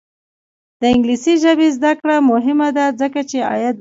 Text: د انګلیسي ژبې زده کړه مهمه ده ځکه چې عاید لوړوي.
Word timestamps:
د 0.79 0.83
انګلیسي 0.93 1.33
ژبې 1.43 1.67
زده 1.77 1.91
کړه 1.99 2.15
مهمه 2.31 2.67
ده 2.77 2.85
ځکه 3.01 3.19
چې 3.29 3.37
عاید 3.47 3.59
لوړوي. 3.61 3.69